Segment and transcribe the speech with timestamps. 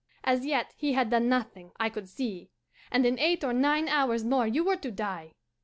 [0.23, 2.49] As yet he had done nothing, I could see,
[2.89, 5.33] and in eight or nine hours more you were to die.